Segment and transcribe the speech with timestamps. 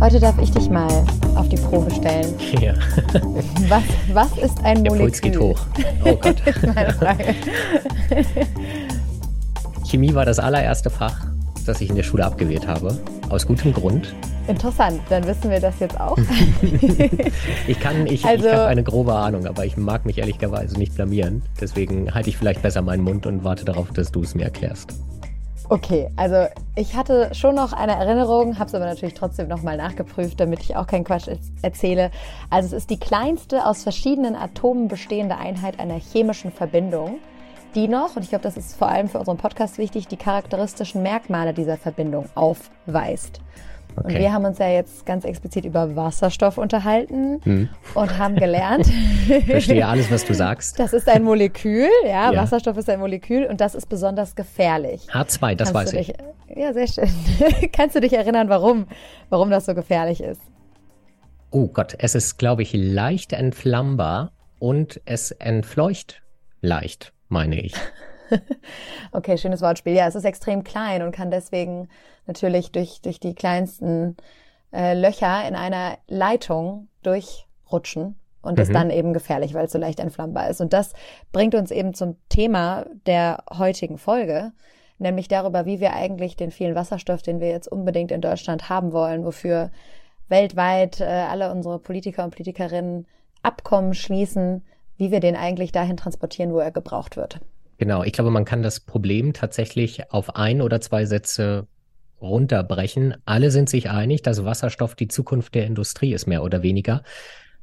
[0.00, 0.88] Heute darf ich dich mal
[1.34, 2.34] auf die Probe stellen.
[2.60, 2.74] Ja.
[3.68, 4.98] Was, was ist ein Der Molekül?
[5.10, 5.60] Puls geht hoch.
[6.04, 6.40] Oh Gott.
[6.46, 7.34] ist meine Frage.
[9.88, 11.26] Chemie war das allererste Fach,
[11.66, 12.98] das ich in der Schule abgewählt habe.
[13.28, 14.14] Aus gutem Grund.
[14.48, 16.18] Interessant, dann wissen wir das jetzt auch.
[17.68, 20.94] Ich kann, ich, Also- ich habe eine grobe Ahnung, aber ich mag mich ehrlicherweise nicht
[20.96, 21.42] blamieren.
[21.60, 24.94] Deswegen halte ich vielleicht besser meinen Mund und warte darauf, dass du es mir erklärst.
[25.72, 30.40] Okay, also ich hatte schon noch eine Erinnerung, habe es aber natürlich trotzdem nochmal nachgeprüft,
[30.40, 32.10] damit ich auch keinen Quatsch er- erzähle.
[32.50, 37.18] Also es ist die kleinste aus verschiedenen Atomen bestehende Einheit einer chemischen Verbindung,
[37.76, 41.04] die noch, und ich glaube, das ist vor allem für unseren Podcast wichtig, die charakteristischen
[41.04, 43.40] Merkmale dieser Verbindung aufweist.
[43.96, 44.18] Und Okay.
[44.20, 47.68] wir haben uns ja jetzt ganz explizit über Wasserstoff unterhalten Hm.
[47.94, 48.86] und haben gelernt,
[49.46, 50.78] Verstehe alles, was du sagst.
[50.78, 52.42] das ist ein Molekül, ja, Ja.
[52.42, 55.06] Wasserstoff ist ein Molekül und das ist besonders gefährlich.
[55.12, 56.06] H2, das Kannst weiß ich.
[56.08, 56.16] dich,
[56.56, 57.08] Ja, sehr schön.
[57.72, 58.86] Kannst du dich erinnern, warum,
[59.28, 60.40] warum das so gefährlich ist?
[61.50, 66.22] Oh Gott, es ist, glaube ich, leicht entflammbar und es entfleucht
[66.60, 67.74] leicht, meine ich.
[69.12, 69.94] Okay, schönes Wortspiel.
[69.94, 71.88] Ja, es ist extrem klein und kann deswegen
[72.26, 74.16] natürlich durch, durch die kleinsten
[74.72, 78.74] äh, Löcher in einer Leitung durchrutschen und ist Mhm.
[78.74, 80.60] dann eben gefährlich, weil es so leicht entflammbar ist.
[80.60, 80.92] Und das
[81.32, 84.52] bringt uns eben zum Thema der heutigen Folge,
[84.98, 88.92] nämlich darüber, wie wir eigentlich den vielen Wasserstoff, den wir jetzt unbedingt in Deutschland haben
[88.92, 89.70] wollen, wofür
[90.28, 93.06] weltweit äh, alle unsere Politiker und Politikerinnen
[93.42, 94.62] Abkommen schließen,
[94.98, 97.40] wie wir den eigentlich dahin transportieren, wo er gebraucht wird.
[97.80, 101.66] Genau, ich glaube, man kann das Problem tatsächlich auf ein oder zwei Sätze
[102.20, 103.14] runterbrechen.
[103.24, 107.02] Alle sind sich einig, dass Wasserstoff die Zukunft der Industrie ist, mehr oder weniger.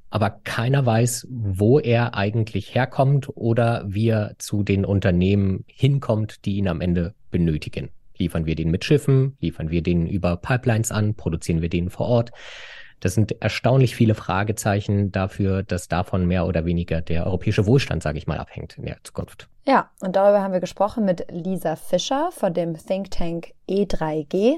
[0.09, 6.55] Aber keiner weiß, wo er eigentlich herkommt oder wie er zu den Unternehmen hinkommt, die
[6.55, 7.89] ihn am Ende benötigen.
[8.17, 9.37] Liefern wir den mit Schiffen?
[9.39, 11.13] Liefern wir den über Pipelines an?
[11.13, 12.31] Produzieren wir den vor Ort?
[12.99, 18.17] Das sind erstaunlich viele Fragezeichen dafür, dass davon mehr oder weniger der europäische Wohlstand, sage
[18.17, 19.47] ich mal, abhängt in der Zukunft.
[19.65, 24.55] Ja, und darüber haben wir gesprochen mit Lisa Fischer von dem Think Tank E3G.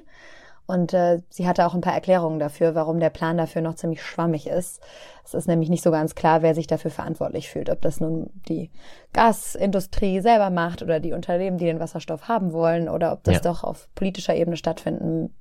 [0.67, 4.03] Und äh, sie hatte auch ein paar Erklärungen dafür, warum der Plan dafür noch ziemlich
[4.03, 4.79] schwammig ist.
[5.25, 7.71] Es ist nämlich nicht so ganz klar, wer sich dafür verantwortlich fühlt.
[7.71, 8.69] Ob das nun die
[9.11, 13.41] Gasindustrie selber macht oder die Unternehmen, die den Wasserstoff haben wollen, oder ob das Ja.
[13.41, 15.33] doch auf politischer Ebene stattfinden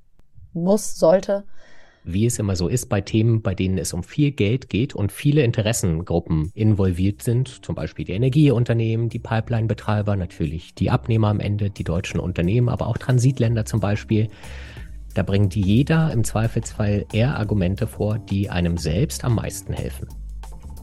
[0.53, 1.43] muss, sollte.
[2.03, 5.11] Wie es immer so ist bei Themen, bei denen es um viel Geld geht und
[5.11, 11.69] viele Interessengruppen involviert sind, zum Beispiel die Energieunternehmen, die Pipeline-Betreiber, natürlich die Abnehmer am Ende,
[11.69, 14.29] die deutschen Unternehmen, aber auch Transitländer zum Beispiel.
[15.13, 20.07] Da bringt jeder im Zweifelsfall eher Argumente vor, die einem selbst am meisten helfen.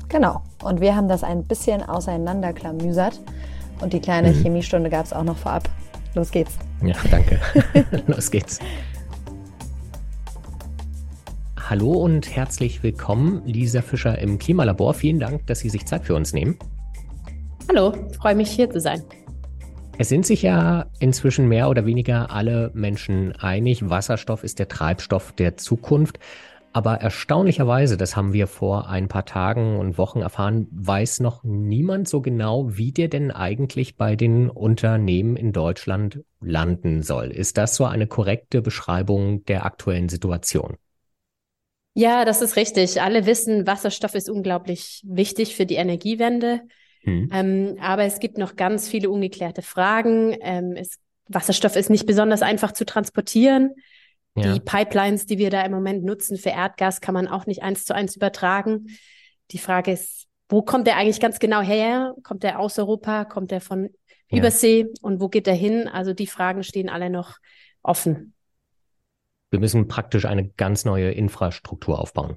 [0.08, 0.42] Genau.
[0.62, 3.20] Und wir haben das ein bisschen auseinanderklamüsert.
[3.80, 4.42] Und die kleine Mhm.
[4.42, 5.68] Chemiestunde gab es auch noch vorab.
[6.14, 6.56] Los geht's.
[6.82, 7.40] Ja, danke.
[8.06, 8.58] Los geht's.
[11.68, 14.94] Hallo und herzlich willkommen, Lisa Fischer im Klimalabor.
[14.94, 16.56] Vielen Dank, dass Sie sich Zeit für uns nehmen.
[17.68, 19.02] Hallo, freue mich hier zu sein.
[19.98, 25.32] Es sind sich ja inzwischen mehr oder weniger alle Menschen einig, Wasserstoff ist der Treibstoff
[25.32, 26.20] der Zukunft.
[26.72, 32.06] Aber erstaunlicherweise, das haben wir vor ein paar Tagen und Wochen erfahren, weiß noch niemand
[32.08, 37.32] so genau, wie der denn eigentlich bei den Unternehmen in Deutschland landen soll.
[37.32, 40.76] Ist das so eine korrekte Beschreibung der aktuellen Situation?
[41.98, 43.00] Ja, das ist richtig.
[43.00, 46.60] Alle wissen, Wasserstoff ist unglaublich wichtig für die Energiewende.
[47.04, 47.30] Hm.
[47.32, 50.36] Ähm, aber es gibt noch ganz viele ungeklärte Fragen.
[50.42, 50.98] Ähm, es,
[51.28, 53.70] Wasserstoff ist nicht besonders einfach zu transportieren.
[54.36, 54.52] Ja.
[54.52, 57.86] Die Pipelines, die wir da im Moment nutzen für Erdgas, kann man auch nicht eins
[57.86, 58.88] zu eins übertragen.
[59.50, 62.14] Die Frage ist, wo kommt der eigentlich ganz genau her?
[62.22, 63.24] Kommt der aus Europa?
[63.24, 63.88] Kommt der von
[64.28, 64.40] Ja.
[64.40, 64.86] Übersee?
[65.00, 65.88] Und wo geht der hin?
[65.88, 67.38] Also die Fragen stehen alle noch
[67.82, 68.34] offen.
[69.56, 72.36] Wir müssen praktisch eine ganz neue Infrastruktur aufbauen.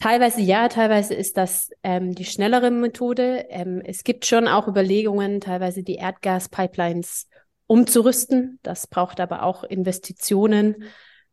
[0.00, 3.46] Teilweise ja, teilweise ist das ähm, die schnellere Methode.
[3.50, 7.28] Ähm, es gibt schon auch Überlegungen, teilweise die Erdgaspipelines
[7.68, 8.58] umzurüsten.
[8.64, 10.82] Das braucht aber auch Investitionen.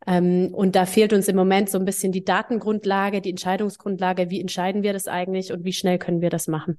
[0.06, 4.30] Ähm, und da fehlt uns im Moment so ein bisschen die Datengrundlage, die Entscheidungsgrundlage.
[4.30, 6.78] Wie entscheiden wir das eigentlich und wie schnell können wir das machen?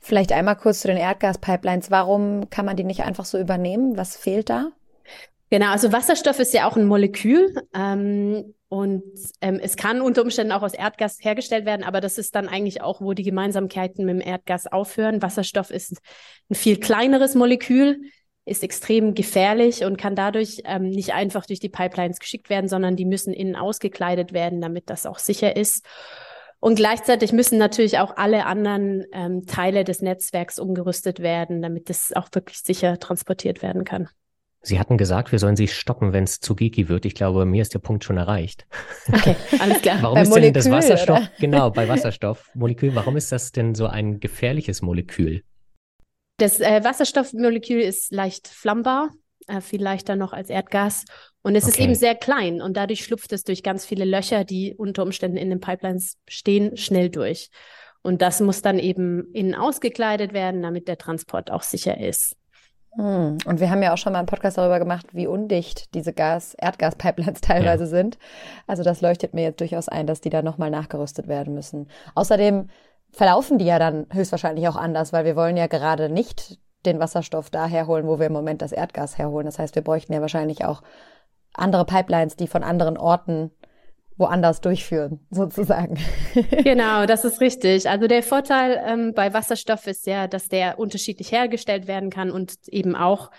[0.00, 1.92] Vielleicht einmal kurz zu den Erdgaspipelines.
[1.92, 3.96] Warum kann man die nicht einfach so übernehmen?
[3.96, 4.72] Was fehlt da?
[5.52, 9.02] Genau, also Wasserstoff ist ja auch ein Molekül ähm, und
[9.42, 12.80] ähm, es kann unter Umständen auch aus Erdgas hergestellt werden, aber das ist dann eigentlich
[12.80, 15.20] auch, wo die Gemeinsamkeiten mit dem Erdgas aufhören.
[15.20, 15.98] Wasserstoff ist
[16.48, 18.00] ein viel kleineres Molekül,
[18.46, 22.96] ist extrem gefährlich und kann dadurch ähm, nicht einfach durch die Pipelines geschickt werden, sondern
[22.96, 25.84] die müssen innen ausgekleidet werden, damit das auch sicher ist.
[26.60, 32.14] Und gleichzeitig müssen natürlich auch alle anderen ähm, Teile des Netzwerks umgerüstet werden, damit das
[32.14, 34.08] auch wirklich sicher transportiert werden kann.
[34.64, 37.04] Sie hatten gesagt, wir sollen sie stoppen, wenn es zu geeky wird.
[37.04, 38.66] Ich glaube, mir ist der Punkt schon erreicht.
[39.12, 39.98] Okay, alles klar.
[40.02, 41.30] warum bei ist Molekül, denn das Wasserstoff, oder?
[41.40, 45.42] genau, bei Wasserstoffmolekül, warum ist das denn so ein gefährliches Molekül?
[46.36, 49.10] Das äh, Wasserstoffmolekül ist leicht flammbar,
[49.48, 51.04] äh, viel leichter noch als Erdgas.
[51.42, 51.72] Und es okay.
[51.72, 55.36] ist eben sehr klein und dadurch schlupft es durch ganz viele Löcher, die unter Umständen
[55.36, 57.50] in den Pipelines stehen, schnell durch.
[58.02, 62.36] Und das muss dann eben innen ausgekleidet werden, damit der Transport auch sicher ist.
[62.96, 63.38] Hm.
[63.46, 66.54] Und wir haben ja auch schon mal einen Podcast darüber gemacht, wie undicht diese Gas
[66.54, 67.90] Erdgaspipelines teilweise ja.
[67.90, 68.18] sind.
[68.66, 71.88] Also das leuchtet mir jetzt durchaus ein, dass die da nochmal nachgerüstet werden müssen.
[72.14, 72.68] Außerdem
[73.10, 77.50] verlaufen die ja dann höchstwahrscheinlich auch anders, weil wir wollen ja gerade nicht den Wasserstoff
[77.50, 79.46] da herholen, wo wir im Moment das Erdgas herholen.
[79.46, 80.82] Das heißt, wir bräuchten ja wahrscheinlich auch
[81.54, 83.50] andere Pipelines, die von anderen Orten
[84.16, 85.98] woanders durchführen, sozusagen.
[86.64, 87.88] Genau, das ist richtig.
[87.88, 92.54] Also der Vorteil ähm, bei Wasserstoff ist ja, dass der unterschiedlich hergestellt werden kann und
[92.68, 93.30] eben auch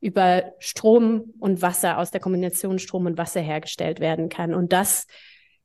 [0.00, 4.54] über Strom und Wasser aus der Kombination Strom und Wasser hergestellt werden kann.
[4.54, 5.06] Und das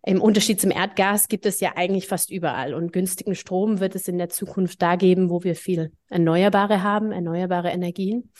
[0.04, 2.74] im Unterschied zum Erdgas gibt es ja eigentlich fast überall.
[2.74, 7.12] Und günstigen Strom wird es in der Zukunft da geben, wo wir viel Erneuerbare haben,
[7.12, 8.32] erneuerbare Energien.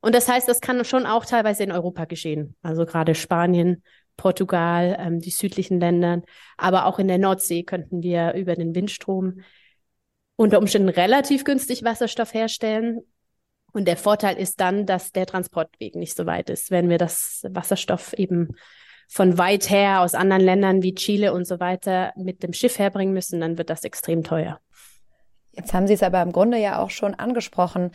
[0.00, 2.54] Und das heißt, das kann schon auch teilweise in Europa geschehen.
[2.62, 3.82] Also gerade Spanien,
[4.16, 6.22] Portugal, ähm, die südlichen Länder,
[6.56, 9.40] aber auch in der Nordsee könnten wir über den Windstrom
[10.36, 13.00] unter Umständen relativ günstig Wasserstoff herstellen.
[13.72, 16.70] Und der Vorteil ist dann, dass der Transportweg nicht so weit ist.
[16.70, 18.54] Wenn wir das Wasserstoff eben
[19.08, 23.14] von weit her aus anderen Ländern wie Chile und so weiter mit dem Schiff herbringen
[23.14, 24.60] müssen, dann wird das extrem teuer.
[25.52, 27.92] Jetzt haben Sie es aber im Grunde ja auch schon angesprochen.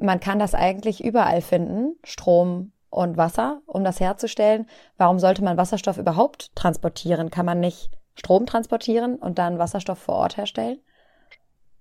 [0.00, 4.66] Man kann das eigentlich überall finden, Strom und Wasser, um das herzustellen.
[4.96, 7.30] Warum sollte man Wasserstoff überhaupt transportieren?
[7.30, 10.78] Kann man nicht Strom transportieren und dann Wasserstoff vor Ort herstellen?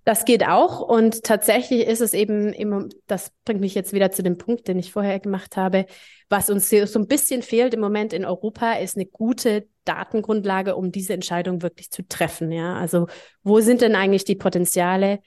[0.07, 4.23] Das geht auch und tatsächlich ist es eben immer, das bringt mich jetzt wieder zu
[4.23, 5.85] dem Punkt, den ich vorher gemacht habe,
[6.29, 10.93] was uns so ein bisschen fehlt im Moment in Europa, ist eine gute Datengrundlage, um
[10.93, 12.53] diese Entscheidung wirklich zu treffen.
[12.53, 13.07] Ja, also
[13.43, 15.19] wo sind denn eigentlich die Potenziale?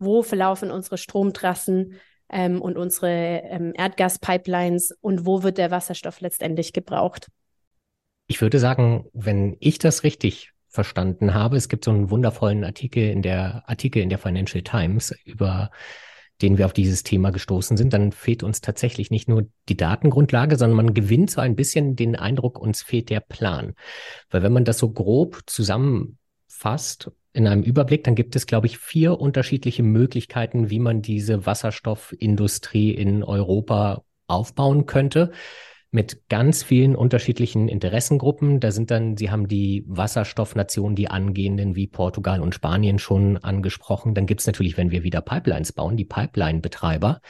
[0.00, 6.72] Wo verlaufen unsere Stromtrassen ähm, und unsere ähm, Erdgaspipelines und wo wird der Wasserstoff letztendlich
[6.72, 7.28] gebraucht?
[8.26, 11.56] Ich würde sagen, wenn ich das richtig verstanden habe.
[11.56, 15.70] Es gibt so einen wundervollen Artikel in der Artikel in der Financial Times über
[16.42, 20.56] den wir auf dieses Thema gestoßen sind, dann fehlt uns tatsächlich nicht nur die Datengrundlage,
[20.56, 23.74] sondern man gewinnt so ein bisschen den Eindruck, uns fehlt der Plan.
[24.30, 28.78] Weil wenn man das so grob zusammenfasst in einem Überblick, dann gibt es, glaube ich,
[28.78, 35.32] vier unterschiedliche Möglichkeiten, wie man diese Wasserstoffindustrie in Europa aufbauen könnte
[35.90, 38.58] mit ganz vielen unterschiedlichen Interessengruppen.
[38.58, 44.14] Da sind dann, Sie haben die Wasserstoffnationen, die angehenden wie Portugal und Spanien schon angesprochen.
[44.14, 47.20] Dann gibt es natürlich, wenn wir wieder Pipelines bauen, die Pipeline-Betreiber.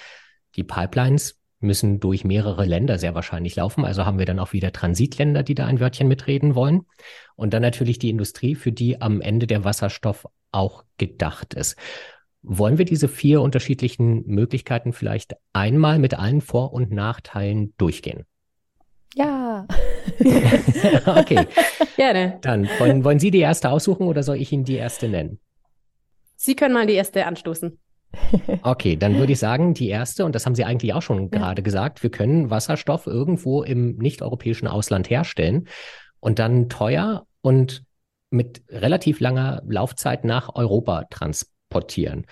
[0.56, 3.84] Die Pipelines müssen durch mehrere Länder sehr wahrscheinlich laufen.
[3.84, 6.82] Also haben wir dann auch wieder Transitländer, die da ein Wörtchen mitreden wollen.
[7.36, 11.76] Und dann natürlich die Industrie, für die am Ende der Wasserstoff auch gedacht ist.
[12.42, 18.24] Wollen wir diese vier unterschiedlichen Möglichkeiten vielleicht einmal mit allen Vor- und Nachteilen durchgehen?
[19.14, 19.66] Ja.
[21.06, 21.46] okay.
[21.96, 22.38] Gerne.
[22.42, 25.38] Dann wollen, wollen Sie die erste aussuchen oder soll ich Ihnen die erste nennen?
[26.36, 27.78] Sie können mal die erste anstoßen.
[28.62, 31.38] Okay, dann würde ich sagen, die erste, und das haben Sie eigentlich auch schon ja.
[31.38, 35.68] gerade gesagt, wir können Wasserstoff irgendwo im nicht-europäischen Ausland herstellen
[36.20, 37.84] und dann teuer und
[38.30, 42.26] mit relativ langer Laufzeit nach Europa transportieren.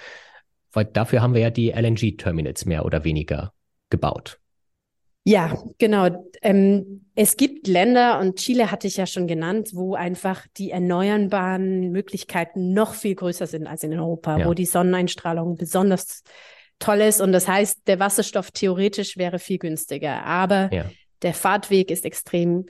[0.73, 3.53] Weil dafür haben wir ja die LNG-Terminals mehr oder weniger
[3.91, 4.41] gebaut.
[5.25, 6.29] Ja, genau.
[6.43, 11.93] Ähm, es gibt Länder, und Chile hatte ich ja schon genannt, wo einfach die erneuerbaren
[11.93, 14.47] Möglichkeiten noch viel größer sind als in Europa, ja.
[14.47, 16.23] wo die Sonneneinstrahlung besonders
[16.79, 17.21] toll ist.
[17.21, 20.25] Und das heißt, der Wasserstoff theoretisch wäre viel günstiger.
[20.25, 20.91] Aber ja.
[21.23, 22.67] der Fahrtweg ist extrem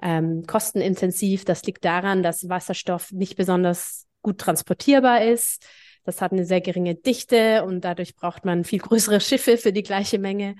[0.00, 1.44] ähm, kostenintensiv.
[1.44, 5.66] Das liegt daran, dass Wasserstoff nicht besonders gut transportierbar ist.
[6.04, 9.82] Das hat eine sehr geringe Dichte und dadurch braucht man viel größere Schiffe für die
[9.82, 10.54] gleiche Menge.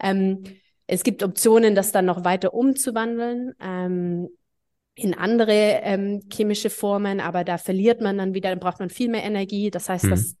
[0.00, 0.42] Ähm,
[0.86, 4.28] es gibt Optionen, das dann noch weiter umzuwandeln ähm,
[4.94, 9.10] in andere ähm, chemische Formen, aber da verliert man dann wieder, dann braucht man viel
[9.10, 9.70] mehr Energie.
[9.70, 10.10] Das heißt, mhm.
[10.10, 10.36] dass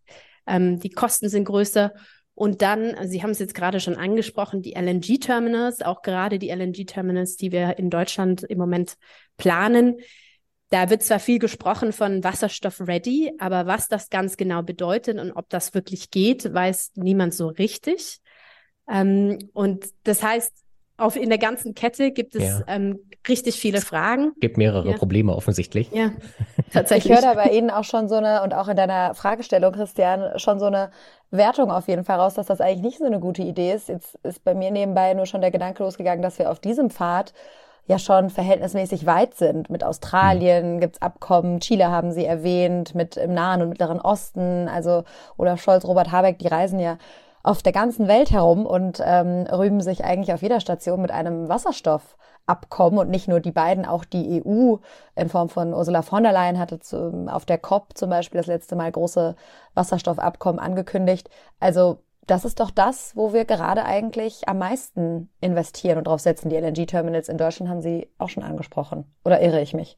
[0.46, 1.92] ähm, die Kosten sind größer.
[2.34, 6.50] Und dann, also Sie haben es jetzt gerade schon angesprochen, die LNG-Terminals, auch gerade die
[6.50, 8.96] LNG-Terminals, die wir in Deutschland im Moment
[9.36, 9.96] planen.
[10.70, 15.32] Da wird zwar viel gesprochen von Wasserstoff ready, aber was das ganz genau bedeutet und
[15.32, 18.20] ob das wirklich geht, weiß niemand so richtig.
[18.88, 20.52] Ähm, und das heißt,
[20.98, 22.64] auf, in der ganzen Kette gibt es ja.
[22.68, 24.32] ähm, richtig viele Fragen.
[24.40, 24.96] Gibt mehrere ja.
[24.96, 25.90] Probleme offensichtlich.
[25.92, 26.12] Ja,
[26.72, 27.12] tatsächlich.
[27.12, 30.38] Ich höre da bei Ihnen auch schon so eine, und auch in deiner Fragestellung, Christian,
[30.38, 30.90] schon so eine
[31.30, 33.88] Wertung auf jeden Fall raus, dass das eigentlich nicht so eine gute Idee ist.
[33.88, 37.34] Jetzt ist bei mir nebenbei nur schon der Gedanke losgegangen, dass wir auf diesem Pfad
[37.88, 39.70] ja schon verhältnismäßig weit sind.
[39.70, 40.80] Mit Australien mhm.
[40.80, 45.04] gibt's Abkommen, Chile haben Sie erwähnt, mit im Nahen und Mittleren Osten, also
[45.36, 46.96] Olaf Scholz, Robert Habeck, die reisen ja
[47.46, 51.48] auf der ganzen Welt herum und ähm, rühmen sich eigentlich auf jeder Station mit einem
[51.48, 54.76] Wasserstoffabkommen und nicht nur die beiden, auch die EU
[55.14, 58.48] in Form von Ursula von der Leyen hatte zu, auf der COP zum Beispiel das
[58.48, 59.36] letzte Mal große
[59.74, 61.30] Wasserstoffabkommen angekündigt.
[61.60, 66.48] Also das ist doch das, wo wir gerade eigentlich am meisten investieren und drauf setzen.
[66.48, 69.04] Die LNG-Terminals in Deutschland haben Sie auch schon angesprochen.
[69.24, 69.96] Oder irre ich mich?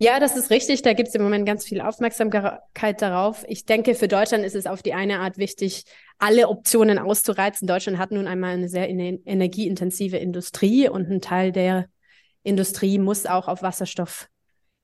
[0.00, 0.82] Ja, das ist richtig.
[0.82, 3.44] Da gibt es im Moment ganz viel Aufmerksamkeit darauf.
[3.48, 5.84] Ich denke, für Deutschland ist es auf die eine Art wichtig,
[6.18, 7.66] alle Optionen auszureizen.
[7.66, 11.86] Deutschland hat nun einmal eine sehr energieintensive Industrie und ein Teil der
[12.44, 14.28] Industrie muss auch auf Wasserstoff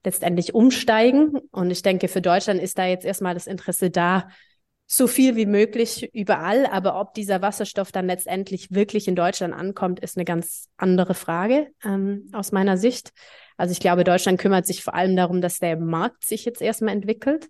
[0.04, 1.38] letztendlich umsteigen.
[1.52, 4.28] Und ich denke, für Deutschland ist da jetzt erstmal das Interesse da,
[4.86, 6.66] so viel wie möglich überall.
[6.66, 11.68] Aber ob dieser Wasserstoff dann letztendlich wirklich in Deutschland ankommt, ist eine ganz andere Frage
[11.84, 13.12] ähm, aus meiner Sicht.
[13.56, 16.94] Also ich glaube, Deutschland kümmert sich vor allem darum, dass der Markt sich jetzt erstmal
[16.94, 17.48] entwickelt.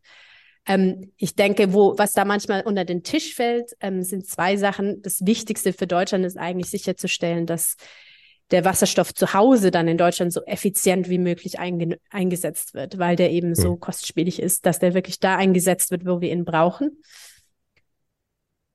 [0.66, 5.02] Ähm, ich denke, wo, was da manchmal unter den Tisch fällt, ähm, sind zwei Sachen.
[5.02, 7.76] Das Wichtigste für Deutschland ist eigentlich sicherzustellen, dass
[8.50, 13.16] der Wasserstoff zu Hause dann in Deutschland so effizient wie möglich einge eingesetzt wird, weil
[13.16, 13.80] der eben so hm.
[13.80, 16.98] kostspielig ist, dass der wirklich da eingesetzt wird, wo wir ihn brauchen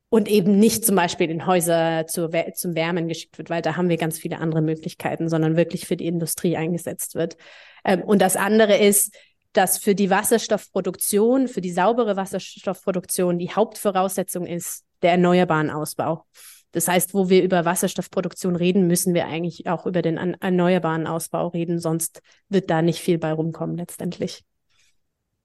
[0.10, 3.90] und eben nicht zum Beispiel in Häuser zur, zum Wärmen geschickt wird, weil da haben
[3.90, 7.38] wir ganz viele andere Möglichkeiten, sondern wirklich für die Industrie eingesetzt wird.
[7.86, 9.16] Ähm, und das andere ist,
[9.54, 16.26] dass für die Wasserstoffproduktion, für die saubere Wasserstoffproduktion die Hauptvoraussetzung ist der erneuerbaren Ausbau.
[16.72, 21.48] Das heißt, wo wir über Wasserstoffproduktion reden, müssen wir eigentlich auch über den erneuerbaren Ausbau
[21.48, 24.44] reden, sonst wird da nicht viel bei rumkommen letztendlich.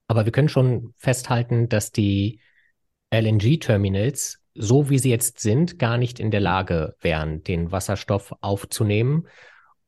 [0.07, 2.39] Aber wir können schon festhalten, dass die
[3.11, 9.27] LNG-Terminals so wie sie jetzt sind, gar nicht in der Lage wären, den Wasserstoff aufzunehmen.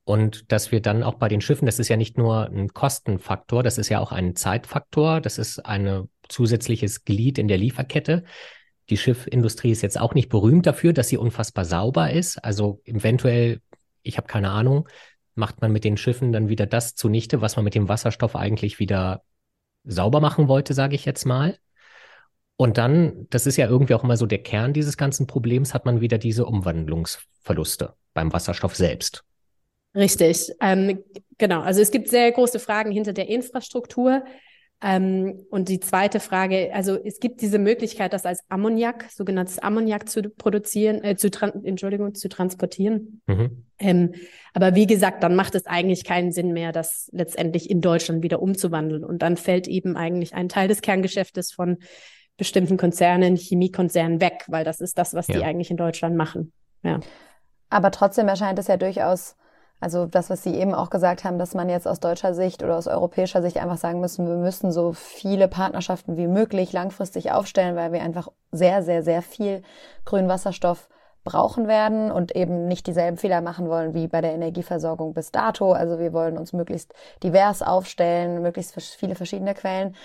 [0.03, 3.63] Und dass wir dann auch bei den Schiffen, das ist ja nicht nur ein Kostenfaktor,
[3.63, 8.23] das ist ja auch ein Zeitfaktor, das ist ein zusätzliches Glied in der Lieferkette.
[8.89, 12.37] Die Schiffindustrie ist jetzt auch nicht berühmt dafür, dass sie unfassbar sauber ist.
[12.37, 13.61] Also eventuell,
[14.01, 14.87] ich habe keine Ahnung,
[15.35, 18.79] macht man mit den Schiffen dann wieder das zunichte, was man mit dem Wasserstoff eigentlich
[18.79, 19.23] wieder
[19.83, 21.57] sauber machen wollte, sage ich jetzt mal.
[22.55, 25.85] Und dann, das ist ja irgendwie auch immer so der Kern dieses ganzen Problems, hat
[25.85, 29.23] man wieder diese Umwandlungsverluste beim Wasserstoff selbst.
[29.93, 31.03] Richtig, ähm,
[31.37, 31.61] genau.
[31.61, 34.23] Also es gibt sehr große Fragen hinter der Infrastruktur.
[34.79, 40.07] Ähm, und die zweite Frage, also es gibt diese Möglichkeit, das als Ammoniak, sogenanntes Ammoniak
[40.07, 41.29] zu produzieren, äh, zu
[41.63, 43.21] Entschuldigung, zu transportieren.
[43.25, 43.65] Mhm.
[43.79, 44.13] Ähm,
[44.53, 48.39] aber wie gesagt, dann macht es eigentlich keinen Sinn mehr, das letztendlich in Deutschland wieder
[48.39, 49.03] umzuwandeln.
[49.03, 51.77] Und dann fällt eben eigentlich ein Teil des Kerngeschäftes von
[52.37, 55.37] bestimmten Konzernen, Chemiekonzernen weg, weil das ist das, was ja.
[55.37, 56.53] die eigentlich in Deutschland machen.
[56.83, 56.99] Ja.
[57.71, 59.35] Aber trotzdem erscheint es ja durchaus,
[59.79, 62.77] also das, was Sie eben auch gesagt haben, dass man jetzt aus deutscher Sicht oder
[62.77, 67.75] aus europäischer Sicht einfach sagen müssen, wir müssen so viele Partnerschaften wie möglich langfristig aufstellen,
[67.75, 69.61] weil wir einfach sehr, sehr, sehr viel
[70.03, 70.89] grünen Wasserstoff
[71.23, 75.73] brauchen werden und eben nicht dieselben Fehler machen wollen wie bei der Energieversorgung bis dato.
[75.73, 79.95] Also wir wollen uns möglichst divers aufstellen, möglichst viele verschiedene Quellen.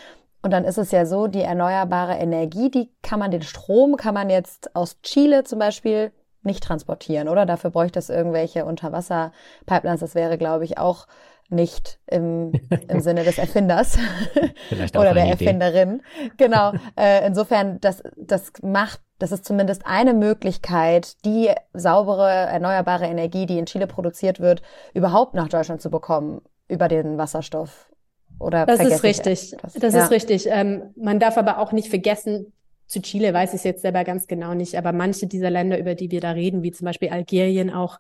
[0.43, 4.15] Und dann ist es ja so, die erneuerbare Energie, die kann man, den Strom kann
[4.15, 6.11] man jetzt aus Chile zum Beispiel
[6.45, 7.47] nicht transportieren, oder?
[7.47, 10.01] Dafür bräuchte es irgendwelche Unterwasser-Pipelines.
[10.01, 11.07] Das wäre, glaube ich, auch
[11.49, 12.53] nicht im,
[12.89, 13.99] im Sinne des Erfinders
[14.95, 15.31] oder der Idee.
[15.31, 16.03] Erfinderin.
[16.37, 16.73] Genau.
[16.99, 23.59] Äh, insofern, das, das macht, das ist zumindest eine Möglichkeit, die saubere, erneuerbare Energie, die
[23.59, 24.63] in Chile produziert wird,
[24.95, 27.91] überhaupt nach Deutschland zu bekommen über den Wasserstoff.
[28.39, 29.55] Oder das ist richtig.
[29.63, 30.05] Das, das ja.
[30.05, 30.49] ist richtig.
[30.49, 32.53] Ähm, man darf aber auch nicht vergessen,
[32.93, 35.95] zu Chile weiß ich es jetzt selber ganz genau nicht, aber manche dieser Länder, über
[35.95, 37.99] die wir da reden, wie zum Beispiel Algerien auch,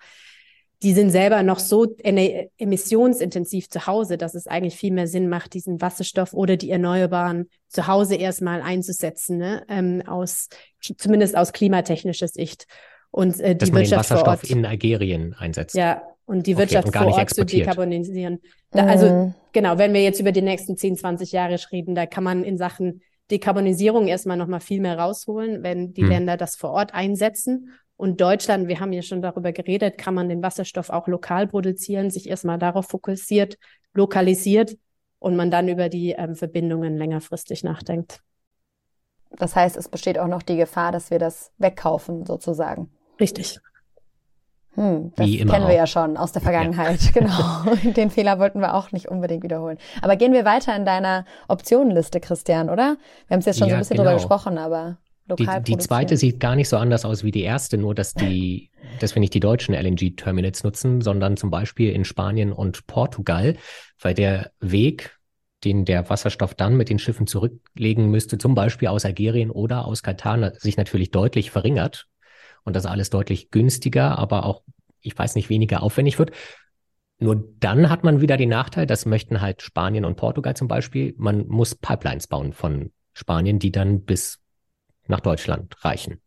[0.82, 1.96] die sind selber noch so
[2.58, 7.48] emissionsintensiv zu Hause, dass es eigentlich viel mehr Sinn macht, diesen Wasserstoff oder die Erneuerbaren
[7.68, 9.64] zu Hause erstmal einzusetzen, ne?
[9.68, 10.48] ähm, aus,
[10.98, 12.66] zumindest aus klimatechnischer Sicht.
[13.12, 15.76] Und äh, die Dass man Wirtschaft den Wasserstoff vor Ort, in Algerien einsetzt.
[15.76, 18.40] Ja, und die Wirtschaft okay, und vor Ort zu dekarbonisieren.
[18.72, 19.34] Da, also mhm.
[19.52, 22.58] genau, wenn wir jetzt über die nächsten 10, 20 Jahre reden, da kann man in
[22.58, 23.02] Sachen
[23.32, 26.10] Dekarbonisierung erstmal nochmal viel mehr rausholen, wenn die mhm.
[26.10, 27.70] Länder das vor Ort einsetzen.
[27.96, 32.10] Und Deutschland, wir haben ja schon darüber geredet, kann man den Wasserstoff auch lokal produzieren,
[32.10, 33.58] sich erstmal darauf fokussiert,
[33.94, 34.76] lokalisiert
[35.18, 38.20] und man dann über die ähm, Verbindungen längerfristig nachdenkt.
[39.30, 42.90] Das heißt, es besteht auch noch die Gefahr, dass wir das wegkaufen, sozusagen.
[43.18, 43.60] Richtig.
[44.74, 45.70] Hm, das kennen wir auch.
[45.70, 47.10] ja schon aus der Vergangenheit, ja.
[47.14, 47.92] genau.
[47.92, 49.76] Den Fehler wollten wir auch nicht unbedingt wiederholen.
[50.00, 52.96] Aber gehen wir weiter in deiner Optionenliste, Christian, oder?
[53.28, 54.10] Wir haben es jetzt schon ja, so ein bisschen genau.
[54.10, 54.96] drüber gesprochen, aber
[55.28, 58.14] lokal die, die zweite sieht gar nicht so anders aus wie die erste, nur dass
[58.14, 63.56] die, dass wir nicht die deutschen LNG-Terminals nutzen, sondern zum Beispiel in Spanien und Portugal,
[64.00, 65.18] weil der Weg,
[65.64, 70.02] den der Wasserstoff dann mit den Schiffen zurücklegen müsste, zum Beispiel aus Algerien oder aus
[70.02, 72.08] Katar, sich natürlich deutlich verringert
[72.64, 74.62] und das alles deutlich günstiger, aber auch,
[75.00, 76.32] ich weiß nicht, weniger aufwendig wird.
[77.18, 81.14] Nur dann hat man wieder den Nachteil, das möchten halt Spanien und Portugal zum Beispiel,
[81.18, 84.40] man muss Pipelines bauen von Spanien, die dann bis
[85.06, 86.20] nach Deutschland reichen.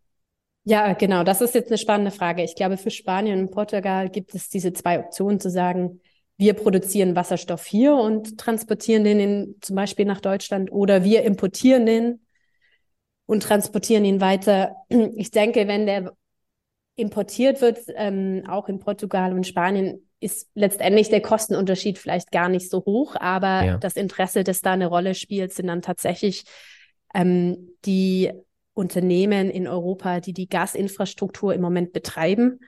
[0.64, 1.24] Ja, genau.
[1.24, 2.44] Das ist jetzt eine spannende Frage.
[2.44, 6.02] Ich glaube, für Spanien und Portugal gibt es diese zwei Optionen zu sagen,
[6.38, 11.86] wir produzieren Wasserstoff hier und transportieren den in, zum Beispiel nach Deutschland oder wir importieren
[11.86, 12.26] den
[13.26, 14.76] und transportieren ihn weiter.
[14.90, 16.14] Ich denke, wenn der
[16.96, 22.70] importiert wird, ähm, auch in Portugal und Spanien, ist letztendlich der Kostenunterschied vielleicht gar nicht
[22.70, 23.78] so hoch, aber ja.
[23.78, 26.46] das Interesse, das da eine Rolle spielt, sind dann tatsächlich
[27.14, 28.32] ähm, die
[28.74, 32.60] Unternehmen in Europa, die die Gasinfrastruktur im Moment betreiben.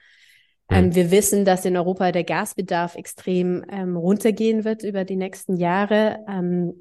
[0.69, 0.95] Ähm, mhm.
[0.95, 6.19] wir wissen, dass in Europa der Gasbedarf extrem ähm, runtergehen wird über die nächsten Jahre.
[6.27, 6.73] Ähm,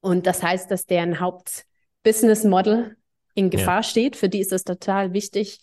[0.00, 2.96] und das heißt, dass deren Hauptbusiness Model
[3.34, 3.82] in Gefahr ja.
[3.82, 4.16] steht.
[4.16, 5.60] Für die ist es total wichtig,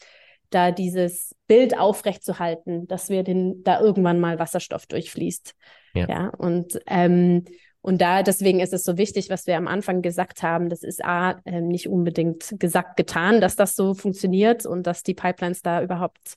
[0.55, 5.53] da dieses Bild aufrechtzuhalten, dass wir den, da irgendwann mal Wasserstoff durchfließt.
[5.93, 7.45] Ja, ja und, ähm,
[7.81, 10.69] und da, deswegen ist es so wichtig, was wir am Anfang gesagt haben.
[10.69, 15.13] Das ist A, äh, nicht unbedingt gesagt, getan, dass das so funktioniert und dass die
[15.13, 16.35] Pipelines da überhaupt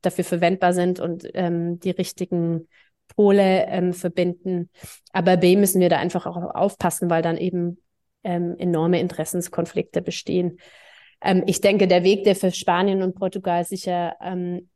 [0.00, 2.68] dafür verwendbar sind und ähm, die richtigen
[3.14, 4.70] Pole ähm, verbinden.
[5.12, 7.78] Aber B müssen wir da einfach auch aufpassen, weil dann eben
[8.24, 10.58] ähm, enorme Interessenskonflikte bestehen.
[11.20, 14.68] Ähm, ich denke, der Weg, der für Spanien und Portugal sicher ähm,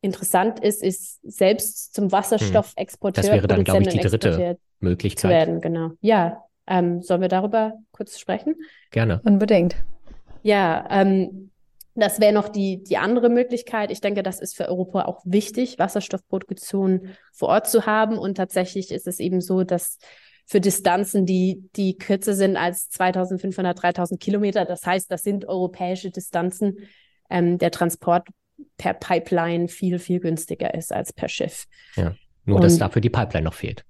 [0.00, 3.22] interessant ist, ist selbst zum Wasserstoffexporteur.
[3.22, 5.20] Das wäre dann, glaube ich, die dritte Möglichkeit.
[5.20, 5.90] Zu werden, genau.
[6.00, 8.54] Ja, ähm, sollen wir darüber kurz sprechen?
[8.90, 9.20] Gerne.
[9.24, 9.76] Unbedingt.
[10.42, 11.50] Ja, ähm,
[11.94, 13.90] das wäre noch die, die andere Möglichkeit.
[13.90, 18.16] Ich denke, das ist für Europa auch wichtig, Wasserstoffproduktion vor Ort zu haben.
[18.16, 19.98] Und tatsächlich ist es eben so, dass
[20.50, 24.64] für Distanzen, die, die kürzer sind als 2500, 3000 Kilometer.
[24.64, 26.78] Das heißt, das sind europäische Distanzen.
[27.30, 28.26] Ähm, der Transport
[28.76, 31.66] per Pipeline viel, viel günstiger ist als per Schiff.
[31.94, 33.84] Ja, nur Und, dass dafür die Pipeline noch fehlt.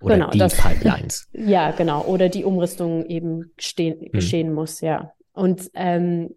[0.00, 1.28] Oder genau, die das, Pipelines.
[1.32, 2.04] Ja, genau.
[2.04, 4.12] Oder die Umrüstung eben stehen, hm.
[4.12, 5.10] geschehen muss, ja.
[5.32, 6.36] Und ähm,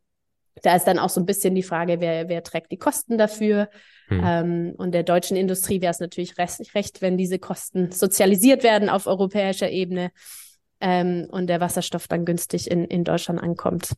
[0.63, 3.70] da ist dann auch so ein bisschen die Frage, wer, wer trägt die Kosten dafür?
[4.08, 4.22] Hm.
[4.24, 8.89] Ähm, und der deutschen Industrie wäre es natürlich recht, recht, wenn diese Kosten sozialisiert werden
[8.89, 10.12] auf europäischer Ebene
[10.80, 13.91] ähm, und der Wasserstoff dann günstig in, in Deutschland ankommt.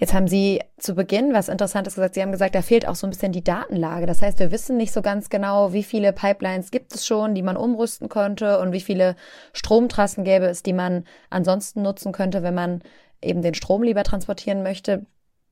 [0.00, 2.14] Jetzt haben Sie zu Beginn was Interessantes gesagt.
[2.14, 4.06] Sie haben gesagt, da fehlt auch so ein bisschen die Datenlage.
[4.06, 7.42] Das heißt, wir wissen nicht so ganz genau, wie viele Pipelines gibt es schon, die
[7.42, 9.14] man umrüsten könnte und wie viele
[9.52, 12.80] Stromtrassen gäbe es, die man ansonsten nutzen könnte, wenn man
[13.20, 15.04] eben den Strom lieber transportieren möchte.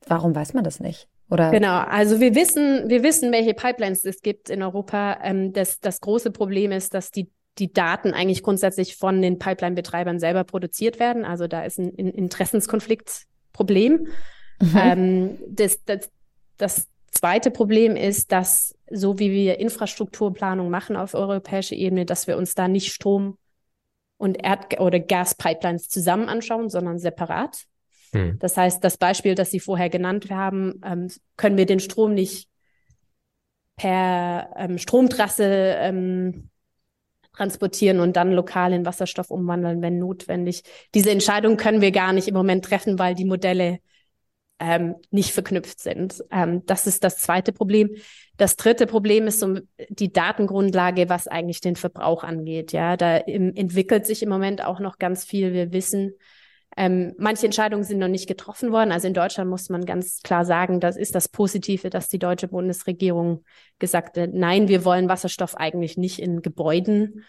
[0.08, 1.08] Warum weiß man das nicht?
[1.30, 1.50] Oder?
[1.50, 5.18] Genau, also wir wissen, wir wissen, welche Pipelines es gibt in Europa.
[5.22, 10.18] Ähm, das, das große Problem ist, dass die, die Daten eigentlich grundsätzlich von den Pipeline-Betreibern
[10.18, 11.24] selber produziert werden.
[11.24, 14.08] Also da ist ein, ein Interessenskonfliktproblem.
[14.60, 14.76] Mhm.
[14.76, 16.10] Ähm, das, das,
[16.56, 22.38] das zweite Problem ist, dass so wie wir Infrastrukturplanung machen auf europäischer Ebene, dass wir
[22.38, 23.36] uns da nicht Strom
[24.16, 27.67] und Erd- oder Gaspipelines zusammen anschauen, sondern separat.
[28.12, 28.38] Hm.
[28.38, 32.48] Das heißt, das Beispiel, das Sie vorher genannt haben, ähm, können wir den Strom nicht
[33.76, 36.50] per ähm, Stromtrasse ähm,
[37.34, 40.62] transportieren und dann lokal in Wasserstoff umwandeln, wenn notwendig.
[40.94, 43.78] Diese Entscheidung können wir gar nicht im Moment treffen, weil die Modelle
[44.58, 46.22] ähm, nicht verknüpft sind.
[46.32, 47.90] Ähm, das ist das zweite Problem.
[48.36, 52.72] Das dritte Problem ist so die Datengrundlage, was eigentlich den Verbrauch angeht.
[52.72, 55.52] Ja, da im, entwickelt sich im Moment auch noch ganz viel.
[55.52, 56.14] Wir wissen,
[56.80, 58.92] ähm, manche Entscheidungen sind noch nicht getroffen worden.
[58.92, 62.46] Also in Deutschland muss man ganz klar sagen, das ist das Positive, dass die deutsche
[62.46, 63.44] Bundesregierung
[63.80, 67.24] gesagt hat, nein, wir wollen Wasserstoff eigentlich nicht in Gebäuden.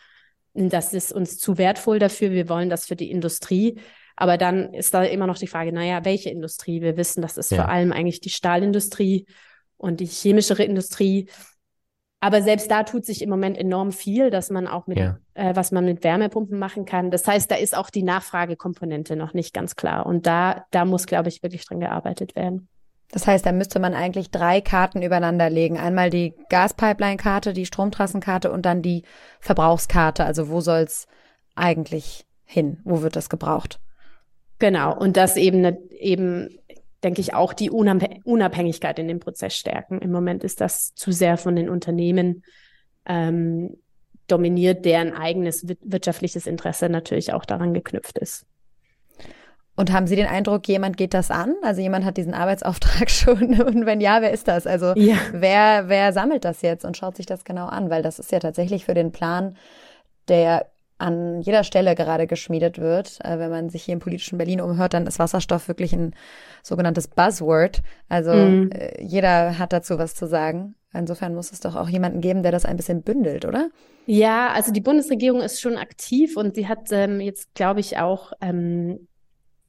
[0.53, 2.29] Das ist uns zu wertvoll dafür.
[2.29, 3.79] Wir wollen das für die Industrie.
[4.15, 6.83] Aber dann ist da immer noch die Frage, naja, welche Industrie?
[6.83, 7.63] Wir wissen, das ist ja.
[7.63, 9.25] vor allem eigentlich die Stahlindustrie
[9.77, 11.27] und die chemischere Industrie.
[12.21, 15.17] Aber selbst da tut sich im Moment enorm viel, dass man auch mit, ja.
[15.35, 17.11] äh, was man mit Wärmepumpen machen kann.
[17.11, 20.05] Das heißt, da ist auch die Nachfragekomponente noch nicht ganz klar.
[20.05, 22.67] Und da, da muss, glaube ich, wirklich dran gearbeitet werden.
[23.11, 25.77] Das heißt, da müsste man eigentlich drei Karten übereinander legen.
[25.79, 29.03] Einmal die Gaspipeline-Karte, die Stromtrassenkarte und dann die
[29.39, 30.25] Verbrauchskarte.
[30.25, 31.07] Also wo soll's
[31.55, 32.79] eigentlich hin?
[32.83, 33.79] Wo wird das gebraucht?
[34.59, 34.95] Genau.
[34.95, 36.49] Und das eben, eben
[37.03, 39.99] denke ich, auch die Unabhängigkeit in dem Prozess stärken.
[39.99, 42.43] Im Moment ist das zu sehr von den Unternehmen
[43.05, 43.77] ähm,
[44.27, 48.45] dominiert, deren eigenes wirtschaftliches Interesse natürlich auch daran geknüpft ist.
[49.75, 51.55] Und haben Sie den Eindruck, jemand geht das an?
[51.61, 54.67] Also jemand hat diesen Arbeitsauftrag schon und wenn ja, wer ist das?
[54.67, 55.15] Also ja.
[55.31, 57.89] wer, wer sammelt das jetzt und schaut sich das genau an?
[57.89, 59.55] Weil das ist ja tatsächlich für den Plan,
[60.27, 63.19] der an jeder Stelle gerade geschmiedet wird.
[63.23, 66.13] Äh, wenn man sich hier im politischen Berlin umhört, dann ist Wasserstoff wirklich ein
[66.61, 67.81] sogenanntes Buzzword.
[68.07, 68.71] Also mhm.
[68.71, 70.75] äh, jeder hat dazu was zu sagen.
[70.93, 73.69] Insofern muss es doch auch jemanden geben, der das ein bisschen bündelt, oder?
[74.05, 78.33] Ja, also die Bundesregierung ist schon aktiv und sie hat ähm, jetzt, glaube ich, auch
[78.41, 79.07] ähm,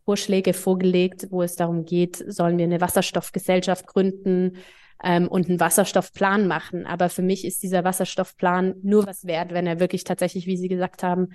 [0.07, 4.57] Vorschläge vorgelegt, wo es darum geht, sollen wir eine Wasserstoffgesellschaft gründen
[5.03, 6.87] ähm, und einen Wasserstoffplan machen.
[6.87, 10.69] Aber für mich ist dieser Wasserstoffplan nur was wert, wenn er wirklich tatsächlich, wie Sie
[10.69, 11.29] gesagt haben,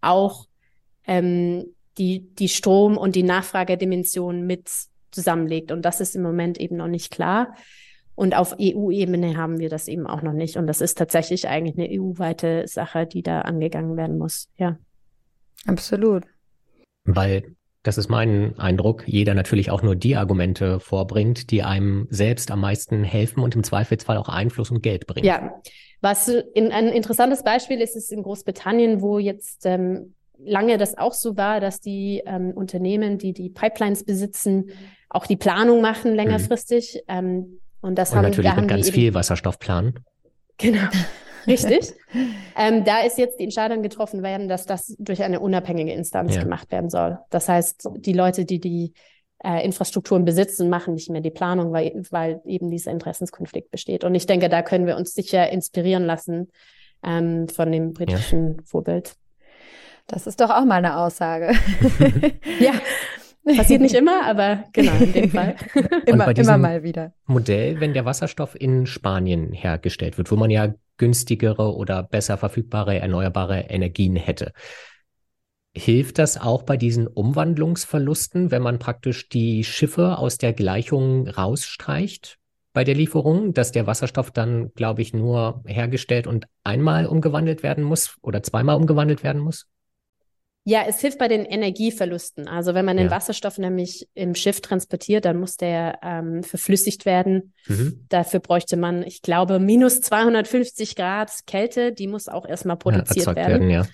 [0.00, 0.46] auch
[1.06, 4.70] ähm, die, die Strom- und die Nachfragedimension mit
[5.10, 5.72] zusammenlegt.
[5.72, 7.54] Und das ist im Moment eben noch nicht klar.
[8.14, 10.56] Und auf EU-Ebene haben wir das eben auch noch nicht.
[10.56, 14.48] Und das ist tatsächlich eigentlich eine EU-weite Sache, die da angegangen werden muss.
[14.56, 14.76] Ja.
[15.66, 16.24] Absolut.
[17.04, 22.50] Weil das ist mein Eindruck, jeder natürlich auch nur die Argumente vorbringt, die einem selbst
[22.50, 25.26] am meisten helfen und im Zweifelsfall auch Einfluss und Geld bringen.
[25.26, 25.60] Ja,
[26.00, 31.12] was in, ein interessantes Beispiel ist, ist in Großbritannien, wo jetzt ähm, lange das auch
[31.12, 34.70] so war, dass die ähm, Unternehmen, die die Pipelines besitzen,
[35.08, 37.02] auch die Planung machen längerfristig.
[37.08, 37.14] Mhm.
[37.14, 39.94] Ähm, und das und haben natürlich da mit ganz viel Wasserstoff planen.
[40.58, 40.88] Genau.
[41.48, 41.94] Richtig.
[42.56, 46.42] ähm, da ist jetzt die Entscheidung getroffen werden, dass das durch eine unabhängige Instanz ja.
[46.42, 47.18] gemacht werden soll.
[47.30, 48.92] Das heißt, die Leute, die die
[49.42, 54.04] äh, Infrastrukturen besitzen, machen nicht mehr die Planung, weil, weil eben dieser Interessenskonflikt besteht.
[54.04, 56.50] Und ich denke, da können wir uns sicher inspirieren lassen
[57.04, 58.62] ähm, von dem britischen ja.
[58.64, 59.14] Vorbild.
[60.06, 61.52] Das ist doch auch mal eine Aussage.
[62.60, 62.72] ja,
[63.56, 65.54] Passiert nicht immer, aber genau, in dem Fall.
[66.06, 67.12] immer, immer mal wieder.
[67.26, 72.98] Modell, wenn der Wasserstoff in Spanien hergestellt wird, wo man ja günstigere oder besser verfügbare
[72.98, 74.52] erneuerbare Energien hätte.
[75.74, 82.38] Hilft das auch bei diesen Umwandlungsverlusten, wenn man praktisch die Schiffe aus der Gleichung rausstreicht
[82.72, 87.84] bei der Lieferung, dass der Wasserstoff dann, glaube ich, nur hergestellt und einmal umgewandelt werden
[87.84, 89.66] muss oder zweimal umgewandelt werden muss?
[90.68, 92.46] Ja, es hilft bei den Energieverlusten.
[92.46, 97.54] Also wenn man den Wasserstoff nämlich im Schiff transportiert, dann muss der ähm, verflüssigt werden.
[97.68, 98.04] Mhm.
[98.10, 101.92] Dafür bräuchte man, ich glaube, minus 250 Grad Kälte.
[101.92, 103.68] Die muss auch erstmal produziert ja, werden.
[103.68, 103.70] werden.
[103.70, 103.86] Ja.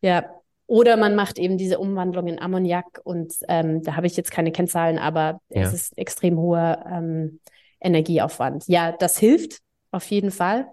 [0.00, 0.24] ja.
[0.66, 4.52] Oder man macht eben diese Umwandlung in Ammoniak und ähm, da habe ich jetzt keine
[4.52, 5.64] Kennzahlen, aber ja.
[5.64, 7.40] es ist extrem hoher ähm,
[7.78, 8.64] Energieaufwand.
[8.68, 9.58] Ja, das hilft
[9.90, 10.66] auf jeden Fall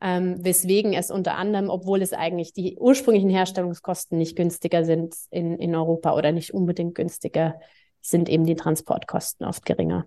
[0.00, 5.58] ähm, weswegen es unter anderem, obwohl es eigentlich die ursprünglichen Herstellungskosten nicht günstiger sind in,
[5.58, 7.58] in Europa oder nicht unbedingt günstiger,
[8.00, 10.06] sind eben die Transportkosten oft geringer.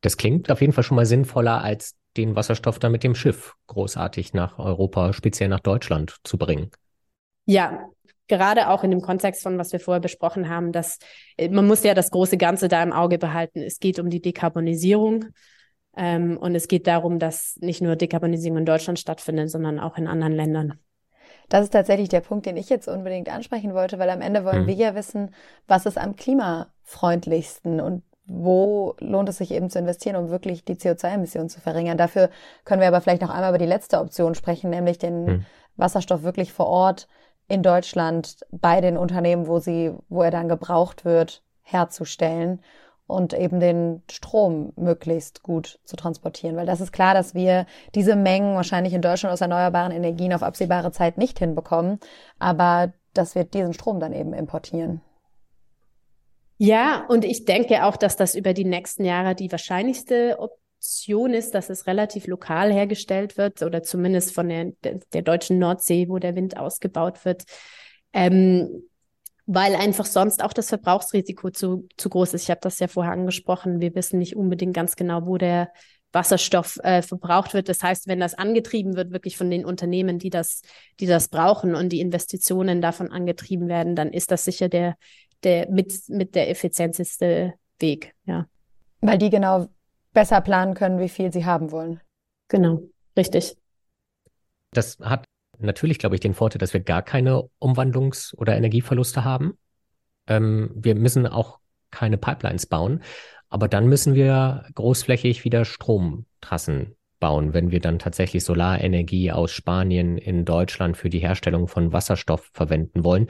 [0.00, 3.54] Das klingt auf jeden Fall schon mal sinnvoller, als den Wasserstoff dann mit dem Schiff
[3.66, 6.70] großartig nach Europa, speziell nach Deutschland zu bringen.
[7.44, 7.90] Ja,
[8.28, 10.98] gerade auch in dem Kontext von, was wir vorher besprochen haben, dass
[11.36, 13.60] äh, man muss ja das große Ganze da im Auge behalten.
[13.60, 15.26] Es geht um die Dekarbonisierung
[15.96, 20.06] ähm, und es geht darum, dass nicht nur Dekarbonisierung in Deutschland stattfindet, sondern auch in
[20.06, 20.78] anderen Ländern.
[21.48, 24.62] Das ist tatsächlich der Punkt, den ich jetzt unbedingt ansprechen wollte, weil am Ende wollen
[24.62, 24.66] mhm.
[24.66, 25.34] wir ja wissen,
[25.66, 30.74] was ist am klimafreundlichsten und wo lohnt es sich eben zu investieren, um wirklich die
[30.74, 31.96] CO2-Emissionen zu verringern.
[31.96, 32.30] Dafür
[32.64, 35.46] können wir aber vielleicht noch einmal über die letzte Option sprechen, nämlich den mhm.
[35.76, 37.06] Wasserstoff wirklich vor Ort
[37.46, 42.60] in Deutschland bei den Unternehmen, wo sie, wo er dann gebraucht wird, herzustellen
[43.06, 46.56] und eben den Strom möglichst gut zu transportieren.
[46.56, 50.42] Weil das ist klar, dass wir diese Mengen wahrscheinlich in Deutschland aus erneuerbaren Energien auf
[50.42, 52.00] absehbare Zeit nicht hinbekommen,
[52.38, 55.00] aber dass wir diesen Strom dann eben importieren.
[56.58, 61.54] Ja, und ich denke auch, dass das über die nächsten Jahre die wahrscheinlichste Option ist,
[61.54, 64.72] dass es relativ lokal hergestellt wird oder zumindest von der,
[65.12, 67.44] der deutschen Nordsee, wo der Wind ausgebaut wird.
[68.12, 68.84] Ähm,
[69.46, 72.42] weil einfach sonst auch das Verbrauchsrisiko zu, zu groß ist.
[72.42, 73.80] Ich habe das ja vorher angesprochen.
[73.80, 75.72] Wir wissen nicht unbedingt ganz genau, wo der
[76.12, 77.68] Wasserstoff äh, verbraucht wird.
[77.68, 80.62] Das heißt, wenn das angetrieben wird, wirklich von den Unternehmen, die das,
[80.98, 84.96] die das brauchen und die Investitionen davon angetrieben werden, dann ist das sicher der,
[85.44, 88.46] der mit, mit der effizienteste Weg, ja.
[89.00, 89.66] Weil die genau
[90.12, 92.00] besser planen können, wie viel sie haben wollen.
[92.48, 92.80] Genau,
[93.16, 93.56] richtig.
[94.72, 95.24] Das hat
[95.58, 99.58] natürlich, glaube ich, den Vorteil, dass wir gar keine Umwandlungs- oder Energieverluste haben.
[100.26, 101.58] Ähm, wir müssen auch
[101.90, 103.02] keine Pipelines bauen,
[103.48, 110.18] aber dann müssen wir großflächig wieder Stromtrassen bauen, wenn wir dann tatsächlich Solarenergie aus Spanien
[110.18, 113.28] in Deutschland für die Herstellung von Wasserstoff verwenden wollen.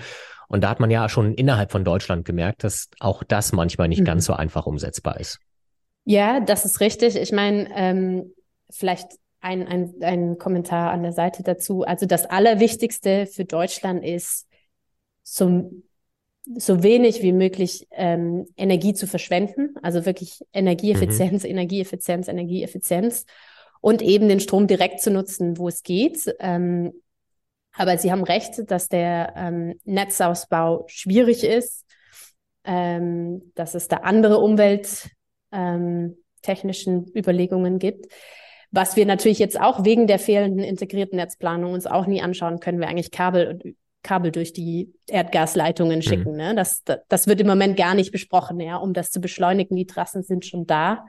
[0.49, 4.01] Und da hat man ja schon innerhalb von Deutschland gemerkt, dass auch das manchmal nicht
[4.01, 4.07] mhm.
[4.07, 5.39] ganz so einfach umsetzbar ist.
[6.05, 7.17] Ja, das ist richtig.
[7.17, 8.33] Ich meine, ähm,
[8.71, 9.07] vielleicht
[9.47, 11.85] ein, ein, ein Kommentar an der Seite dazu.
[11.85, 14.49] Also das Allerwichtigste für Deutschland ist,
[15.23, 15.71] so,
[16.57, 19.77] so wenig wie möglich ähm, Energie zu verschwenden.
[19.83, 21.51] Also wirklich Energieeffizienz, mhm.
[21.51, 23.25] Energieeffizienz, Energieeffizienz
[23.81, 26.35] und eben den Strom direkt zu nutzen, wo es geht.
[26.41, 26.93] Ähm,
[27.73, 31.85] aber Sie haben recht, dass der ähm, Netzausbau schwierig ist,
[32.65, 35.15] ähm, dass es da andere umwelttechnischen
[35.53, 38.07] ähm, Überlegungen gibt.
[38.71, 42.81] Was wir natürlich jetzt auch wegen der fehlenden integrierten Netzplanung uns auch nie anschauen können,
[42.81, 46.03] wir eigentlich Kabel, Kabel durch die Erdgasleitungen mhm.
[46.03, 46.33] schicken.
[46.33, 46.37] Mhm.
[46.37, 46.55] Ne?
[46.55, 49.77] Das, das wird im Moment gar nicht besprochen, ja, um das zu beschleunigen.
[49.77, 51.07] Die Trassen sind schon da.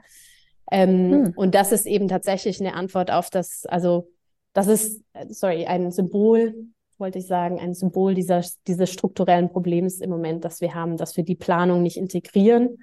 [0.70, 1.32] Ähm, hm.
[1.34, 4.10] Und das ist eben tatsächlich eine Antwort auf das, also
[4.52, 6.54] das ist, sorry, ein Symbol,
[6.98, 11.16] wollte ich sagen, ein Symbol dieser, dieses strukturellen Problems im Moment, das wir haben, dass
[11.16, 12.82] wir die Planung nicht integrieren,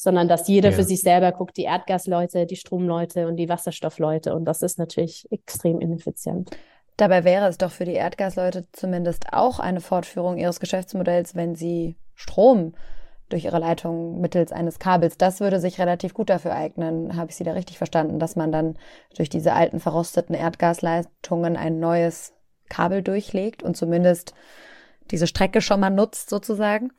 [0.00, 0.76] sondern dass jeder ja.
[0.76, 4.32] für sich selber guckt, die Erdgasleute, die Stromleute und die Wasserstoffleute.
[4.32, 6.50] Und das ist natürlich extrem ineffizient.
[6.96, 11.96] Dabei wäre es doch für die Erdgasleute zumindest auch eine Fortführung ihres Geschäftsmodells, wenn sie
[12.14, 12.74] Strom
[13.28, 15.18] durch ihre Leitung mittels eines Kabels.
[15.18, 17.16] Das würde sich relativ gut dafür eignen.
[17.16, 18.78] Habe ich Sie da richtig verstanden, dass man dann
[19.16, 22.34] durch diese alten verrosteten Erdgasleitungen ein neues
[22.68, 24.32] Kabel durchlegt und zumindest
[25.10, 26.92] diese Strecke schon mal nutzt sozusagen?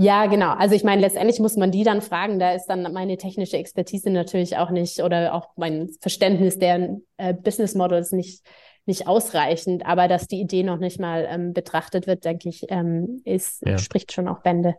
[0.00, 0.52] Ja, genau.
[0.52, 2.38] Also ich meine, letztendlich muss man die dann fragen.
[2.38, 7.34] Da ist dann meine technische Expertise natürlich auch nicht oder auch mein Verständnis der äh,
[7.34, 8.42] Business Models nicht
[8.86, 9.84] nicht ausreichend.
[9.84, 13.76] Aber dass die Idee noch nicht mal ähm, betrachtet wird, denke ich, ähm, ist ja.
[13.78, 14.76] spricht schon auch Bände.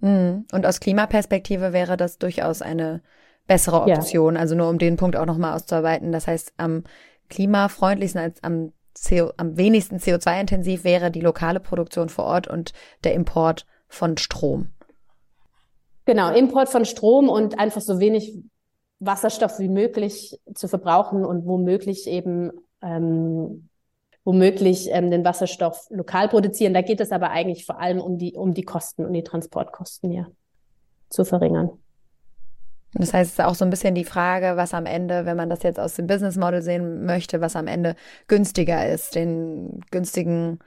[0.00, 0.46] Mhm.
[0.52, 3.02] Und aus Klimaperspektive wäre das durchaus eine
[3.46, 4.34] bessere Option.
[4.34, 4.40] Ja.
[4.40, 6.10] Also nur um den Punkt auch nochmal auszuarbeiten.
[6.10, 6.84] Das heißt, am
[7.30, 8.72] klimafreundlichsten als am,
[9.08, 12.72] CO, am wenigsten CO2-intensiv wäre die lokale Produktion vor Ort und
[13.04, 14.68] der Import von Strom.
[16.04, 18.38] Genau, Import von Strom und einfach so wenig
[19.00, 22.50] Wasserstoff wie möglich zu verbrauchen und womöglich eben
[22.82, 23.68] ähm,
[24.28, 26.74] womöglich ähm, den Wasserstoff lokal produzieren.
[26.74, 30.12] Da geht es aber eigentlich vor allem um die, um die Kosten, um die Transportkosten
[30.12, 30.26] ja
[31.08, 31.70] zu verringern.
[32.92, 35.48] Das heißt, es ist auch so ein bisschen die Frage, was am Ende, wenn man
[35.48, 37.96] das jetzt aus dem Business Model sehen möchte, was am Ende
[38.26, 40.58] günstiger ist, den günstigen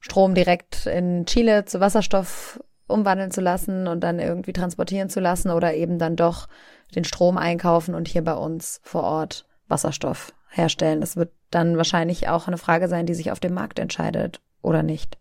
[0.00, 5.50] Strom direkt in Chile zu Wasserstoff umwandeln zu lassen und dann irgendwie transportieren zu lassen
[5.50, 6.48] oder eben dann doch
[6.94, 11.00] den Strom einkaufen und hier bei uns vor Ort Wasserstoff herstellen.
[11.00, 14.82] Das wird dann wahrscheinlich auch eine Frage sein, die sich auf dem Markt entscheidet oder
[14.82, 15.16] nicht.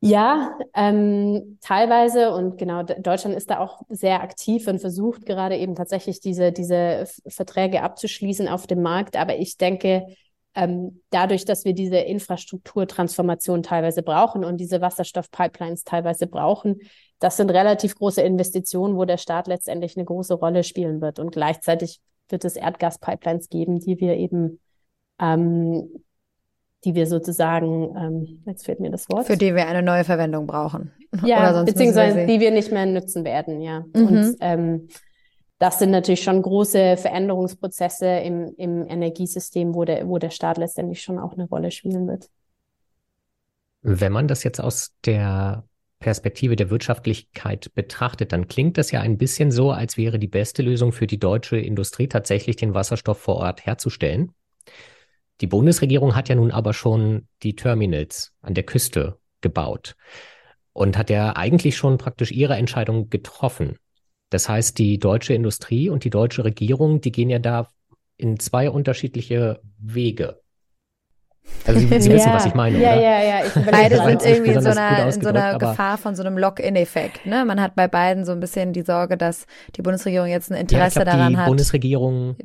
[0.00, 5.74] Ja, ähm, teilweise und genau, Deutschland ist da auch sehr aktiv und versucht gerade eben
[5.74, 9.16] tatsächlich diese, diese Verträge abzuschließen auf dem Markt.
[9.16, 10.06] Aber ich denke,
[10.54, 16.80] ähm, dadurch, dass wir diese Infrastrukturtransformation teilweise brauchen und diese Wasserstoffpipelines teilweise brauchen,
[17.20, 21.18] das sind relativ große Investitionen, wo der Staat letztendlich eine große Rolle spielen wird.
[21.18, 24.60] Und gleichzeitig wird es Erdgaspipelines geben, die wir eben,
[25.20, 25.88] ähm,
[26.84, 29.26] die wir sozusagen, ähm, jetzt fehlt mir das Wort.
[29.26, 30.92] Für die wir eine neue Verwendung brauchen.
[31.24, 33.84] Ja, beziehungsweise die wir nicht mehr nutzen werden, ja.
[33.94, 34.06] Mhm.
[34.06, 34.88] Und ähm,
[35.58, 41.02] das sind natürlich schon große Veränderungsprozesse im, im Energiesystem, wo der, wo der Staat letztendlich
[41.02, 42.28] schon auch eine Rolle spielen wird.
[43.82, 45.64] Wenn man das jetzt aus der
[45.98, 50.62] Perspektive der Wirtschaftlichkeit betrachtet, dann klingt das ja ein bisschen so, als wäre die beste
[50.62, 54.32] Lösung für die deutsche Industrie tatsächlich den Wasserstoff vor Ort herzustellen.
[55.40, 59.96] Die Bundesregierung hat ja nun aber schon die Terminals an der Küste gebaut
[60.72, 63.78] und hat ja eigentlich schon praktisch ihre Entscheidung getroffen.
[64.30, 67.68] Das heißt, die deutsche Industrie und die deutsche Regierung, die gehen ja da
[68.16, 70.40] in zwei unterschiedliche Wege.
[71.66, 73.02] Also Sie, Sie wissen, was ich meine, ja, oder?
[73.02, 73.62] Ja, ja, ja.
[73.70, 77.24] Beide sind irgendwie in so einer, in so einer Gefahr von so einem Lock-in-Effekt.
[77.26, 77.44] Ne?
[77.44, 80.98] Man hat bei beiden so ein bisschen die Sorge, dass die Bundesregierung jetzt ein Interesse
[80.98, 81.46] ja, glaub, daran die hat.
[81.46, 82.36] Die Bundesregierung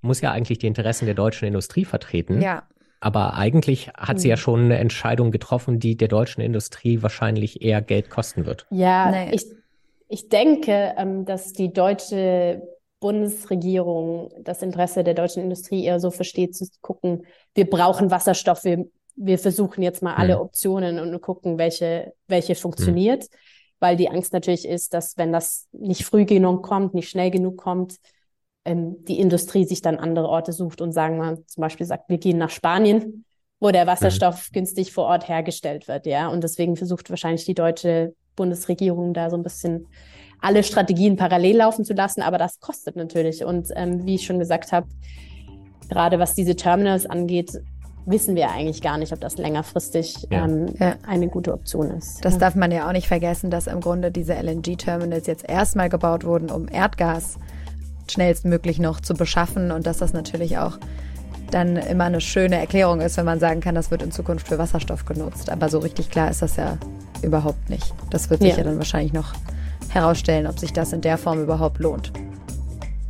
[0.00, 2.40] muss ja eigentlich die Interessen der deutschen Industrie vertreten.
[2.40, 2.64] Ja.
[3.00, 4.40] Aber eigentlich hat sie ja hm.
[4.40, 8.66] schon eine Entscheidung getroffen, die der deutschen Industrie wahrscheinlich eher Geld kosten wird.
[8.70, 9.30] Ja, nee.
[9.32, 9.44] ich,
[10.08, 12.62] ich denke, ähm, dass die deutsche
[13.00, 18.86] Bundesregierung das Interesse der deutschen Industrie eher so versteht, zu gucken, wir brauchen Wasserstoff, wir,
[19.14, 20.42] wir versuchen jetzt mal alle mhm.
[20.42, 23.24] Optionen und gucken, welche, welche funktioniert.
[23.24, 23.36] Mhm.
[23.80, 27.58] Weil die Angst natürlich ist, dass wenn das nicht früh genug kommt, nicht schnell genug
[27.58, 27.98] kommt,
[28.64, 32.18] ähm, die Industrie sich dann andere Orte sucht und sagen wir zum Beispiel sagt, wir
[32.18, 33.24] gehen nach Spanien,
[33.60, 34.54] wo der Wasserstoff mhm.
[34.54, 36.28] günstig vor Ort hergestellt wird, ja.
[36.28, 39.86] Und deswegen versucht wahrscheinlich die deutsche Bundesregierung da so ein bisschen
[40.40, 43.44] alle Strategien parallel laufen zu lassen, aber das kostet natürlich.
[43.44, 44.86] Und ähm, wie ich schon gesagt habe,
[45.88, 47.60] gerade was diese Terminals angeht,
[48.06, 50.44] wissen wir eigentlich gar nicht, ob das längerfristig ja.
[50.44, 50.94] Ähm, ja.
[51.06, 52.24] eine gute Option ist.
[52.24, 52.40] Das ja.
[52.40, 56.50] darf man ja auch nicht vergessen, dass im Grunde diese LNG-Terminals jetzt erstmal gebaut wurden,
[56.50, 57.38] um Erdgas
[58.10, 60.78] schnellstmöglich noch zu beschaffen und dass das natürlich auch
[61.50, 64.58] dann immer eine schöne Erklärung ist, wenn man sagen kann, das wird in Zukunft für
[64.58, 65.50] Wasserstoff genutzt.
[65.50, 66.78] Aber so richtig klar ist das ja
[67.22, 67.94] überhaupt nicht.
[68.10, 69.32] Das wird sich ja, ja dann wahrscheinlich noch
[69.88, 72.12] herausstellen, ob sich das in der Form überhaupt lohnt.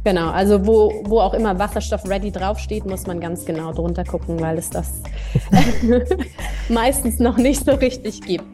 [0.04, 4.40] Genau, also wo, wo auch immer Wasserstoff ready draufsteht, muss man ganz genau drunter gucken,
[4.40, 5.02] weil es das
[6.68, 8.44] meistens noch nicht so richtig gibt.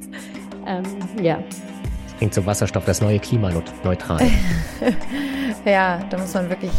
[0.66, 0.82] Ähm,
[1.22, 1.36] ja.
[2.06, 4.20] Das klingt so Wasserstoff, das neue klimaneutral.
[5.64, 6.72] ja, da muss man wirklich,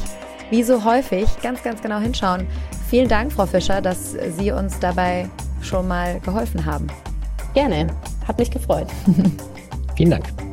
[0.50, 2.48] wie so häufig, ganz, ganz genau hinschauen.
[2.90, 5.30] Vielen Dank, Frau Fischer, dass Sie uns dabei
[5.62, 6.88] schon mal geholfen haben.
[7.54, 7.88] Gerne,
[8.28, 8.88] hat mich gefreut.
[9.96, 10.45] Vielen Dank.